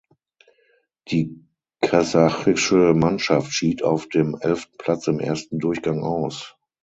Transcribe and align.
Die 1.09 1.45
kasachische 1.81 2.95
Mannschaft 2.95 3.53
schied 3.53 3.83
auf 3.83 4.09
dem 4.09 4.35
elften 4.35 4.75
Platz 4.79 5.05
im 5.05 5.19
ersten 5.19 5.59
Durchgang 5.59 6.01
aus. 6.03 6.55